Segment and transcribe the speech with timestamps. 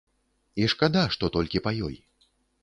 [0.63, 1.95] І шкада, што толькі па ёй.